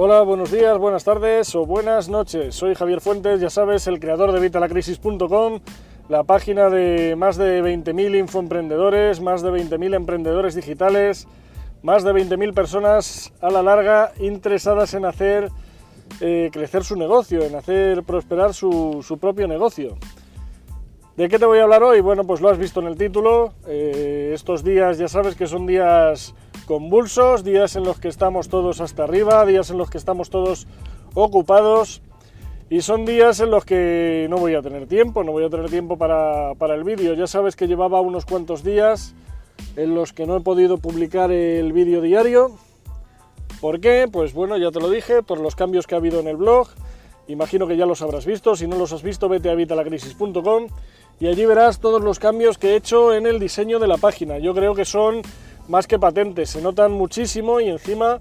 [0.00, 2.54] Hola, buenos días, buenas tardes o buenas noches.
[2.54, 5.58] Soy Javier Fuentes, ya sabes, el creador de Vitalacrisis.com,
[6.08, 11.26] la página de más de 20.000 infoemprendedores, más de 20.000 emprendedores digitales,
[11.82, 15.50] más de 20.000 personas a la larga interesadas en hacer
[16.20, 19.96] eh, crecer su negocio, en hacer prosperar su, propio negocio.
[21.16, 22.00] ¿De qué te voy a hablar hoy?
[22.02, 23.52] Bueno, pues lo has visto en el título.
[23.66, 26.36] Eh, estos días ya sabes que son días
[26.68, 30.66] convulsos, días en los que estamos todos hasta arriba, días en los que estamos todos
[31.14, 32.02] ocupados
[32.68, 35.70] y son días en los que no voy a tener tiempo, no voy a tener
[35.70, 37.14] tiempo para, el vídeo.
[37.14, 39.14] Ya sabes que llevaba unos cuantos días
[39.76, 42.50] en los que no he podido publicar el vídeo diario.
[43.62, 44.06] ¿Por qué?
[44.12, 46.68] Pues bueno, ya te lo dije, por los cambios que ha habido en el blog.
[47.28, 50.66] Imagino que ya los habrás visto, si no los has visto vete a vitalacrisis.com
[51.18, 54.38] y allí verás todos los cambios que he hecho en el diseño de la página.
[54.38, 55.22] Yo creo que son
[55.68, 58.20] más que patentes, se notan muchísimo y encima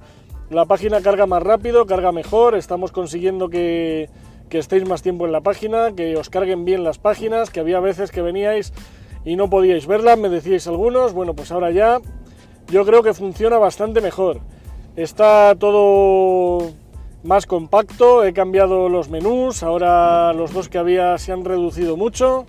[0.49, 4.09] la página carga más rápido, carga mejor, estamos consiguiendo que,
[4.49, 8.11] estéis más tiempo en la página, que os carguen bien las páginas, que había veces
[8.11, 8.73] que veníais
[9.25, 11.99] y no podíais verlas, me decíais algunos, bueno pues ahora ya
[12.67, 14.39] yo creo que funciona bastante mejor.
[14.95, 16.71] Está todo
[17.23, 22.45] más compacto, he cambiado los menús, ahora los dos que había se han reducido mucho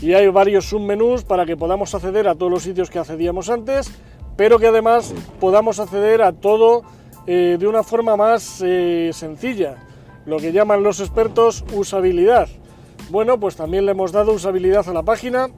[0.00, 3.90] y hay varios submenús para que podamos acceder a todos los sitios que accedíamos antes
[4.40, 6.82] pero que además podamos acceder a todo
[7.26, 9.76] eh, de una forma más eh, sencilla,
[10.24, 12.48] lo que llaman los expertos usabilidad.
[13.10, 15.50] Bueno, pues también le hemos dado usabilidad a la página.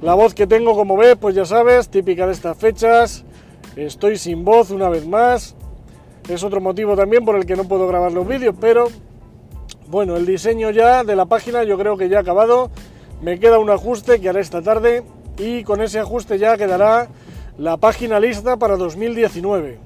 [0.00, 3.24] La voz que tengo, como ves, pues ya sabes, típica de estas fechas.
[3.76, 5.54] Estoy sin voz una vez más.
[6.28, 8.88] Es otro motivo también por el que no puedo grabar los vídeos, pero
[9.86, 12.72] bueno, el diseño ya de la página yo creo que ya ha acabado.
[13.20, 15.04] Me queda un ajuste que haré esta tarde
[15.38, 17.08] y con ese ajuste ya quedará
[17.58, 19.78] la página lista para 2019.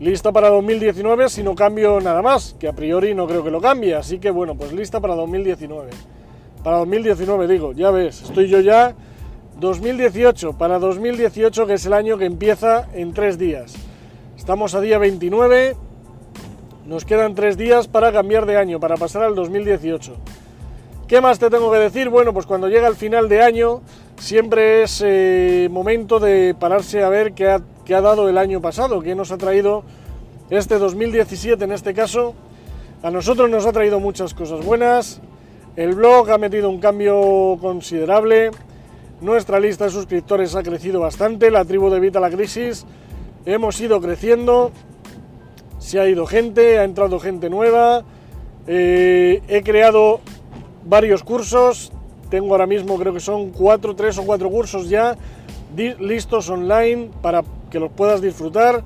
[0.00, 3.60] Lista para 2019 si no cambio nada más, que a priori no creo que lo
[3.60, 5.90] cambie, así que bueno, pues lista para 2019.
[6.64, 8.94] Para 2019 digo, ya ves, estoy yo ya
[9.60, 13.74] 2018, para 2018 que es el año que empieza en tres días.
[14.36, 15.76] Estamos a día 29,
[16.86, 20.16] nos quedan tres días para cambiar de año, para pasar al 2018.
[21.12, 22.08] ¿Qué más te tengo que decir?
[22.08, 23.82] Bueno, pues cuando llega el final de año,
[24.18, 29.14] siempre es eh, momento de pararse a ver qué ha, dado el año pasado, qué
[29.14, 29.84] nos ha traído
[30.48, 32.32] este 2017 en este caso.
[33.02, 35.20] A nosotros nos ha traído muchas cosas buenas,
[35.76, 38.50] el blog ha metido un cambio considerable,
[39.20, 42.86] nuestra lista de suscriptores ha crecido bastante, la tribu de Vita la Crisis,
[43.44, 44.72] hemos ido creciendo,
[45.78, 48.02] se ha ido gente, ha entrado gente nueva,
[48.66, 50.22] eh, he creado
[50.84, 51.92] varios cursos,
[52.30, 55.16] tengo ahora mismo creo que son cuatro, tres o cuatro cursos ya
[55.76, 58.82] listos online para que los puedas disfrutar.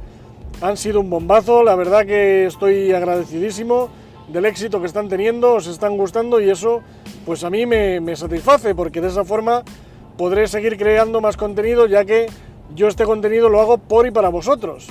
[0.60, 3.88] Han sido un bombazo, la verdad que estoy agradecidísimo
[4.28, 6.82] del éxito que están teniendo, os están gustando y eso
[7.24, 9.62] pues a mí me, satisface porque de esa forma
[10.16, 12.26] podré seguir creando más contenido ya que
[12.74, 14.88] yo este contenido lo hago por y para vosotros.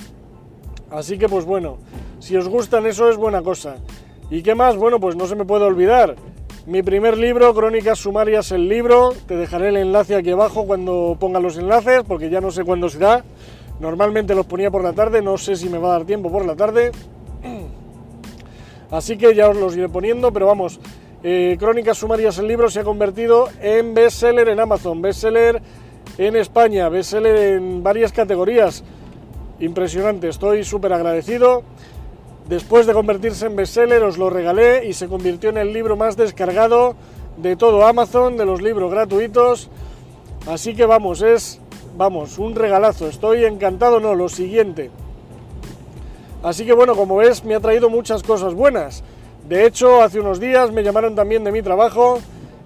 [0.91, 1.77] Así que pues bueno,
[2.19, 3.77] si os gustan eso es buena cosa.
[4.29, 4.77] ¿Y qué más?
[4.77, 6.15] Bueno, pues no se me puede olvidar
[6.67, 9.13] mi primer libro, Crónicas Sumarias, el libro.
[9.27, 12.89] Te dejaré el enlace aquí abajo cuando ponga los enlaces, porque ya no sé cuándo
[12.89, 13.23] será.
[13.79, 16.43] Normalmente los ponía por la tarde, no sé si me va a dar tiempo por
[16.43, 16.91] la tarde.
[18.91, 20.79] Así que ya os los iré poniendo, pero vamos,
[21.23, 25.61] eh, Crónicas Sumarias, el libro se ha convertido en bestseller en Amazon, bestseller
[26.17, 28.83] en España, bestseller en varias categorías.
[29.59, 31.63] Impresionante, estoy súper agradecido.
[32.47, 36.15] Después de convertirse en bestseller os lo regalé y se convirtió en el libro más
[36.15, 36.95] descargado
[37.37, 39.69] de todo Amazon, de los libros gratuitos.
[40.47, 41.59] Así que vamos, es,
[41.97, 43.07] vamos, un regalazo.
[43.07, 44.91] Estoy encantado, no, lo siguiente.
[46.43, 49.03] Así que bueno, como ves, me ha traído muchas cosas buenas.
[49.49, 52.19] De hecho, hace unos días me llamaron también de mi trabajo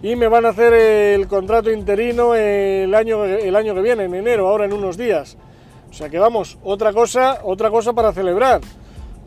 [0.04, 4.14] y me van a hacer el contrato interino el año, el año que viene, en
[4.14, 5.38] enero, ahora en unos días.
[5.90, 8.60] O sea que vamos, otra cosa, otra cosa para celebrar.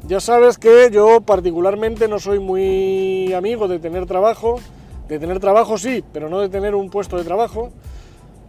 [0.09, 4.59] Ya sabes que yo particularmente no soy muy amigo de tener trabajo,
[5.07, 7.71] de tener trabajo sí, pero no de tener un puesto de trabajo.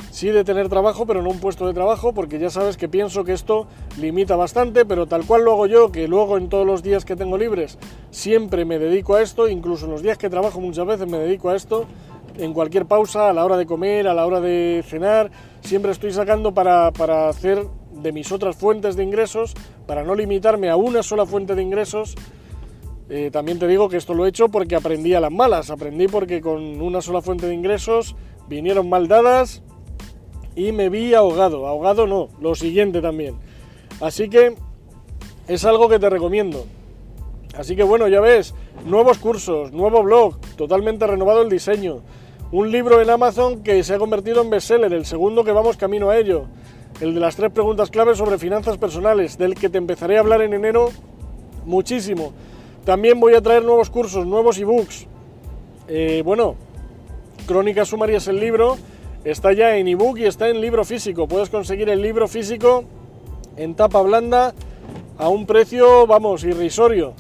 [0.10, 3.24] Sí de tener trabajo, pero no un puesto de trabajo, porque ya sabes que pienso
[3.24, 3.68] que esto
[4.00, 7.16] limita bastante, pero tal cual lo hago yo, que luego en todos los días que
[7.16, 7.80] tengo libres
[8.12, 11.50] siempre me dedico a esto, incluso en los días que trabajo muchas veces me dedico
[11.50, 11.86] a esto,
[12.38, 16.12] en cualquier pausa, a la hora de comer, a la hora de cenar, siempre estoy
[16.12, 17.66] sacando para, para hacer
[18.02, 19.54] de mis otras fuentes de ingresos,
[19.86, 22.16] para no limitarme a una sola fuente de ingresos.
[23.10, 26.08] Eh, también te digo que esto lo he hecho porque aprendí a las malas, aprendí
[26.08, 28.16] porque con una sola fuente de ingresos
[28.48, 29.62] vinieron mal dadas
[30.56, 31.68] y me vi ahogado.
[31.68, 33.36] Ahogado no, lo siguiente también.
[34.02, 34.56] Así que
[35.48, 36.66] es algo que te recomiendo.
[37.56, 38.56] Así que bueno, ya ves,
[38.86, 42.02] nuevos cursos, nuevo blog, totalmente renovado el diseño,
[42.52, 46.10] un libro en Amazon que se ha convertido en bestseller, el segundo que vamos camino
[46.10, 46.46] a ello,
[47.02, 50.42] el de las tres preguntas claves sobre finanzas personales, del que te empezaré a hablar
[50.42, 50.90] en enero
[51.66, 52.34] muchísimo.
[52.86, 55.08] También voy a traer nuevos cursos, nuevos ebooks.
[55.88, 56.56] Eh, bueno,
[57.48, 58.78] Crónicas Sumarias el libro
[59.24, 61.28] está ya en ebook y está en libro físico.
[61.28, 62.84] Puedes conseguir el libro físico
[63.58, 64.54] en tapa blanda
[65.18, 67.14] a un precio, vamos, irrisorio.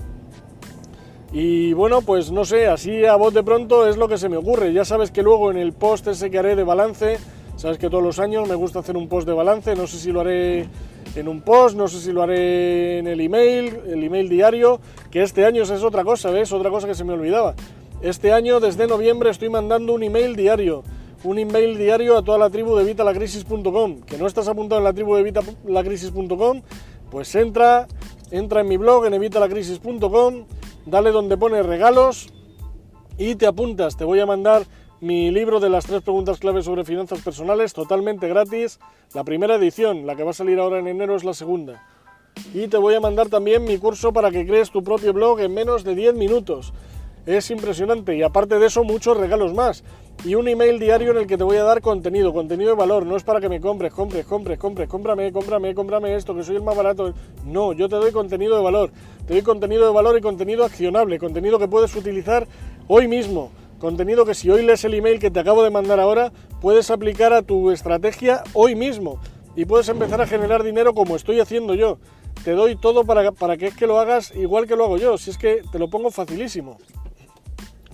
[1.31, 4.37] Y bueno, pues no sé, así a voz de pronto es lo que se me
[4.37, 4.71] ocurre.
[4.71, 7.17] Ya sabes que luego en el post ese que haré de balance,
[7.63, 10.11] sabes que todos los años me gusta hacer un post de balance, no sé si
[10.11, 10.67] lo haré
[11.15, 15.23] en un post, no sé si lo haré en el email, el email diario, que
[15.23, 16.51] este año es otra cosa, ¿ves?
[16.51, 17.55] Otra cosa que se me olvidaba.
[18.01, 20.83] Este año, desde noviembre, estoy mandando un email diario,
[21.23, 24.91] un email diario a toda la tribu de vitalacrisis.com, que no estás apuntado en la
[24.91, 26.63] tribu de vitalacrisis.com,
[27.09, 27.87] pues entra,
[28.29, 30.43] entra en mi blog en evitalacrisis.com
[30.85, 32.27] dale donde pone regalos
[33.17, 33.95] y te apuntas.
[33.95, 34.65] Te voy a mandar
[35.03, 38.79] mi libro de las tres preguntas claves sobre finanzas personales totalmente gratis.
[39.13, 41.85] La primera edición, la que va a salir ahora en enero, es la segunda.
[42.53, 45.53] Y te voy a mandar también mi curso para que crees tu propio blog en
[45.53, 46.73] menos de 10 minutos.
[47.25, 49.83] Es impresionante y aparte de eso muchos regalos más.
[50.23, 53.05] Y un email diario en el que te voy a dar contenido, contenido de valor.
[53.05, 56.55] No es para que me compres, compres, compres, compres, cómprame, cómprame, cómprame esto, que soy
[56.55, 57.13] el más barato.
[57.45, 58.89] No, yo te doy contenido de valor.
[59.27, 62.47] Te doy contenido de valor y contenido accionable, contenido que puedes utilizar
[62.87, 63.51] hoy mismo.
[63.83, 66.31] Contenido que si hoy lees el email que te acabo de mandar ahora,
[66.61, 69.19] puedes aplicar a tu estrategia hoy mismo.
[69.57, 71.97] Y puedes empezar a generar dinero como estoy haciendo yo.
[72.45, 75.17] Te doy todo para, para que es que lo hagas igual que lo hago yo.
[75.17, 76.77] Si es que te lo pongo facilísimo.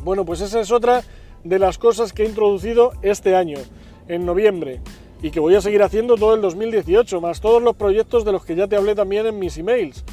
[0.04, 1.02] Bueno, pues esa es otra
[1.44, 3.58] de las cosas que he introducido este año,
[4.08, 4.82] en noviembre,
[5.24, 8.46] y que voy a seguir haciendo todo el 2018, más todos los proyectos de los
[8.46, 10.06] que ya te hablé también en mis emails.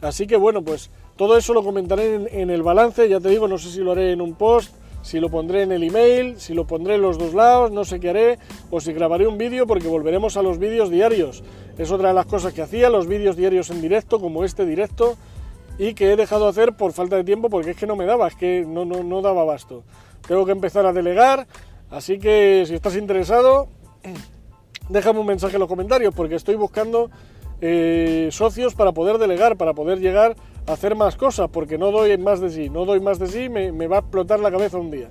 [0.00, 3.58] Así que bueno, pues todo eso lo comentaré en, el balance, ya te digo, no
[3.58, 4.77] sé si lo haré en un post,
[5.08, 7.98] si lo pondré en el email, si lo pondré en los dos lados, no sé
[7.98, 8.38] qué haré,
[8.70, 11.42] o si grabaré un vídeo porque volveremos a los vídeos diarios.
[11.78, 15.16] Es otra de las cosas que hacía, los vídeos diarios en directo, como este directo,
[15.78, 18.04] y que he dejado de hacer por falta de tiempo porque es que no me
[18.04, 19.82] daba, es que no, no, no daba abasto.
[20.26, 21.46] Tengo que empezar a delegar,
[21.88, 23.68] así que si estás interesado,
[24.90, 27.10] déjame un mensaje en los comentarios porque estoy buscando
[27.62, 30.36] eh, socios para poder delegar, para poder llegar
[30.68, 33.72] hacer más cosas, porque no doy más de sí, no doy más de sí, me,
[33.72, 35.08] me va a explotar la cabeza un día.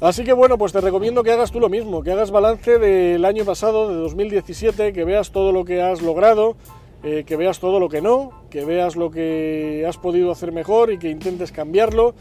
[0.00, 3.24] Así que bueno, pues te recomiendo que hagas tú lo mismo, que hagas balance del
[3.24, 6.56] año pasado, de 2017, que veas todo lo que has logrado,
[7.02, 10.92] eh, que veas todo lo que no, que veas lo que has podido hacer mejor
[10.92, 12.14] y que intentes cambiarlo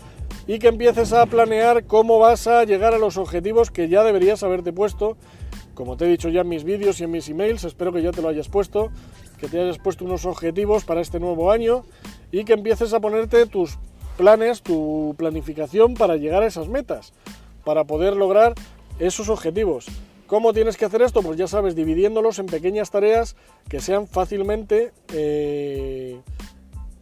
[0.48, 4.44] y que empieces a planear cómo vas a llegar a los objetivos que ya deberías
[4.44, 5.18] haberte puesto.
[5.74, 8.12] Como te he dicho ya en mis vídeos y en mis emails, espero que ya
[8.12, 8.92] te lo hayas puesto,
[9.38, 11.84] que te hayas puesto unos objetivos para este nuevo año
[12.32, 13.78] y que empieces a ponerte tus
[14.18, 17.14] planes, tu planificación para llegar a esas metas,
[17.64, 18.54] para poder lograr
[19.00, 19.88] esos objetivos.
[20.28, 21.22] ¿Cómo tienes que hacer esto?
[21.22, 23.36] Pues ya sabes, dividiéndolos en pequeñas tareas
[23.70, 26.20] que sean fácilmente eh,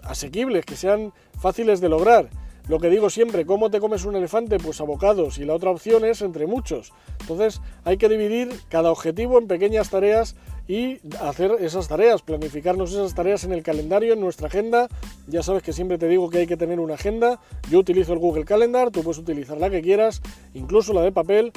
[0.02, 2.30] asequibles, que sean fáciles de lograr.
[2.68, 4.58] Lo que digo siempre, ¿cómo te comes un elefante?
[4.58, 6.94] Pues abocados y la otra opción es entre muchos.
[7.20, 10.36] Entonces hay que dividir cada objetivo en pequeñas tareas
[10.68, 14.88] y hacer esas tareas, planificarnos esas tareas en el calendario, en nuestra agenda.
[15.28, 17.40] Ya sabes que siempre te digo que hay que tener una agenda.
[17.70, 20.22] Yo utilizo el Google Calendar, tú puedes utilizar la que quieras,
[20.54, 21.52] incluso la de papel,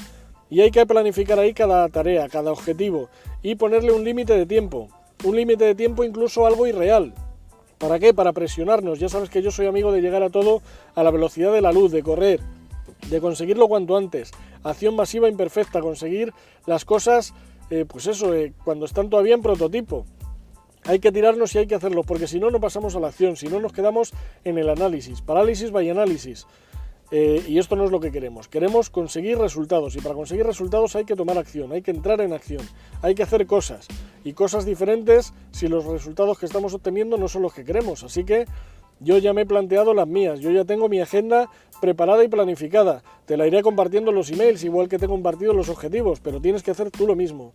[0.51, 3.09] y hay que planificar ahí cada tarea, cada objetivo
[3.43, 4.89] y ponerle un límite de tiempo.
[5.25, 7.15] Un límite de tiempo incluso algo irreal.
[7.79, 8.15] ¿Para qué?
[8.15, 8.99] Para presionarnos.
[8.99, 10.63] Ya sabes que yo soy amigo de llegar a todo
[10.95, 12.41] a la velocidad de la luz, de correr,
[13.09, 14.31] de conseguirlo cuanto antes.
[14.63, 16.33] Acción masiva imperfecta, conseguir
[16.67, 17.35] las cosas,
[17.71, 20.07] eh, pues eso, eh, cuando están todavía en prototipo.
[20.85, 23.37] Hay que tirarnos y hay que hacerlo, porque si no, no pasamos a la acción,
[23.37, 24.13] si no, nos quedamos
[24.45, 25.21] en el análisis.
[25.21, 26.47] Parálisis by análisis.
[27.11, 28.49] Eh, y esto no es lo que queremos.
[28.49, 32.33] Queremos conseguir resultados y para conseguir resultados hay que tomar acción, hay que entrar en
[32.33, 32.63] acción,
[33.01, 33.87] hay que hacer cosas
[34.25, 38.03] y cosas diferentes si los resultados que estamos obteniendo no son los que queremos.
[38.03, 38.47] Así que
[39.01, 41.49] yo ya me he planteado las mías, yo ya tengo mi agenda
[41.81, 43.03] preparada y planificada.
[43.27, 46.41] Te la iré compartiendo en los emails, igual que te he compartido los objetivos, pero
[46.41, 47.53] tienes que hacer tú lo mismo.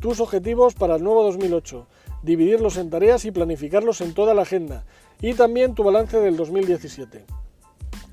[0.00, 1.86] Tus objetivos para el nuevo 2008,
[2.22, 4.84] dividirlos en tareas y planificarlos en toda la agenda.
[5.20, 7.24] Y también tu balance del 2017.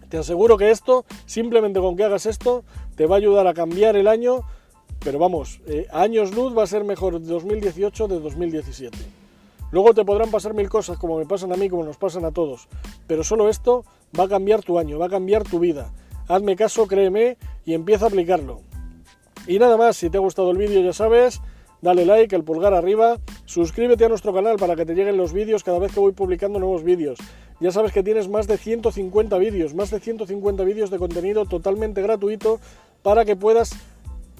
[0.10, 2.64] Te aseguro que esto, simplemente con que hagas esto,
[2.96, 4.42] te va a ayudar a cambiar el año,
[5.04, 8.98] pero vamos, eh, años luz va a ser mejor 2018 de 2017.
[9.72, 12.32] Luego te podrán pasar mil cosas como me pasan a mí, como nos pasan a
[12.32, 12.68] todos,
[13.08, 13.86] pero solo esto
[14.18, 15.94] va a cambiar tu año, va a cambiar tu vida.
[16.28, 18.62] Hazme caso, créeme y empieza a aplicarlo.
[19.48, 21.42] Y nada más, si te ha gustado el vídeo ya sabes,
[21.82, 23.18] dale like, el pulgar arriba,
[23.50, 26.60] Suscríbete a nuestro canal para que te lleguen los vídeos cada vez que voy publicando
[26.60, 27.18] nuevos vídeos.
[27.60, 32.04] Ya sabes que tienes más de 150 vídeos, más de 150 vídeos de contenido totalmente
[32.04, 32.60] gratuito
[33.02, 33.72] para que puedas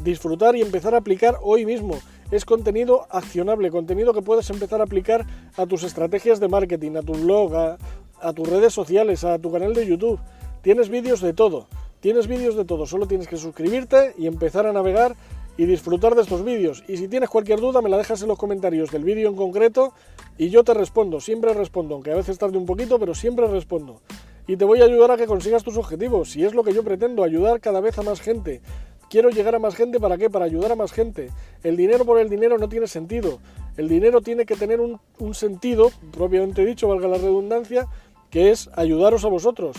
[0.04, 1.98] disfrutar y empezar a aplicar hoy mismo.
[2.32, 5.26] Es contenido accionable, contenido que puedes empezar a aplicar
[5.58, 9.74] a tus estrategias de marketing, a tu blog, a, tus redes sociales, a tu canal
[9.74, 10.20] de YouTube.
[10.62, 11.68] Tienes vídeos de todo,
[12.02, 15.16] tienes vídeos de todo, solo tienes que suscribirte y empezar a navegar
[15.58, 16.84] y disfrutar de estos vídeos.
[16.88, 19.94] Y si tienes cualquier duda me la dejas en los comentarios del vídeo en concreto
[20.38, 24.02] y yo te respondo, siempre respondo, aunque a veces tarde un poquito, pero siempre respondo.
[24.46, 26.84] Y te voy a ayudar a que consigas tus objetivos, si es lo que yo
[26.84, 28.62] pretendo, ayudar cada vez a más gente.
[29.10, 30.30] Quiero llegar a más gente, ¿para qué?
[30.30, 31.32] Para ayudar a más gente.
[31.64, 33.40] El dinero por el dinero no tiene sentido.
[33.76, 37.88] El dinero tiene que tener un, sentido, propiamente dicho, valga la redundancia,
[38.30, 39.76] que es ayudaros a vosotros.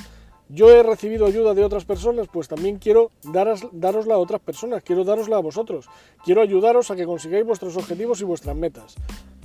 [0.48, 4.82] Yo he recibido ayuda de otras personas, pues también quiero daros, darosla a otras personas,
[4.82, 5.86] quiero darosla a vosotros.
[6.24, 8.96] Quiero ayudaros a que consigáis vuestros objetivos y vuestras metas.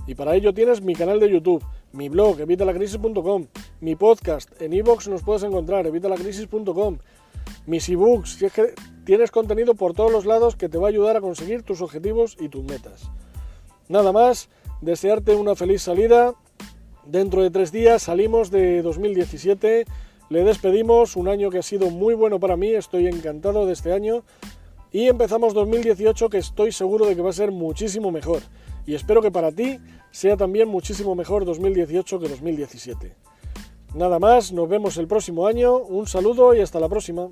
[0.08, 3.46] Y para ello tienes mi canal de YouTube, mi blog, evitalacrisis.com,
[3.82, 6.98] mi podcast, en iVoox nos puedes encontrar, evitalacrisis.com,
[7.68, 8.74] mis ebooks, si es que
[9.06, 12.36] tienes contenido por todos los lados que te va a ayudar a conseguir tus objetivos
[12.40, 13.10] y tus metas.
[13.88, 14.50] Nada más,
[14.82, 16.34] desearte una feliz salida.
[17.06, 19.86] Dentro de tres días salimos de 2017
[20.28, 23.94] le despedimos, un año que ha sido muy bueno para mí, estoy encantado de este
[23.94, 24.24] año.
[24.92, 28.42] Y empezamos 2018 que estoy seguro de que va a ser muchísimo mejor.
[28.88, 33.14] Y espero que para ti sea también muchísimo mejor 2018 que 2017.
[33.94, 37.30] Nada más, nos vemos el próximo año, un saludo y hasta la próxima.